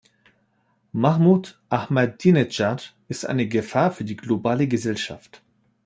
[0.93, 5.43] Mahmud Ahmadinedschad ist eine Gefahr für die globale Gesellschaft.